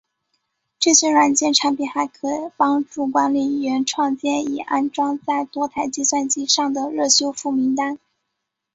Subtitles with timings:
[0.79, 7.99] 这些软件产品还可帮助管理员创建已安装在多台计算机上的热修复名单。